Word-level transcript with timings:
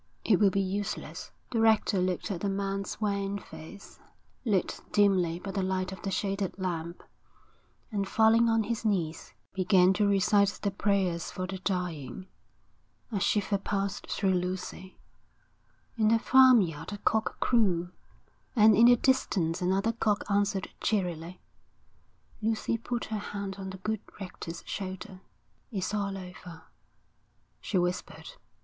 'It 0.25 0.39
will 0.39 0.49
be 0.49 0.59
useless.' 0.59 1.29
The 1.51 1.59
rector 1.61 2.01
looked 2.01 2.31
at 2.31 2.41
the 2.41 2.49
man's 2.49 2.99
wan 2.99 3.37
face, 3.37 3.99
lit 4.43 4.81
dimly 4.91 5.37
by 5.37 5.51
the 5.51 5.61
light 5.61 5.91
of 5.91 6.01
the 6.01 6.09
shaded 6.09 6.57
lamp, 6.57 7.03
and 7.91 8.07
falling 8.07 8.49
on 8.49 8.63
his 8.63 8.83
knees, 8.83 9.35
began 9.53 9.93
to 9.93 10.07
recite 10.07 10.57
the 10.63 10.71
prayers 10.71 11.29
for 11.29 11.45
the 11.45 11.59
dying. 11.59 12.25
A 13.11 13.19
shiver 13.19 13.59
passed 13.59 14.07
through 14.07 14.33
Lucy. 14.33 14.97
In 15.95 16.07
the 16.07 16.17
farmyard 16.17 16.91
a 16.91 16.97
cock 16.97 17.39
crew, 17.39 17.91
and 18.55 18.75
in 18.75 18.87
the 18.87 18.95
distance 18.95 19.61
another 19.61 19.91
cock 19.91 20.23
answered 20.31 20.71
cheerily. 20.81 21.39
Lucy 22.41 22.75
put 22.75 23.05
her 23.13 23.19
hand 23.19 23.57
on 23.59 23.69
the 23.69 23.77
good 23.77 24.01
rector's 24.19 24.63
shoulder. 24.65 25.21
'It's 25.71 25.93
all 25.93 26.17
over,' 26.17 26.63
she 27.59 27.77
whispered. 27.77 28.29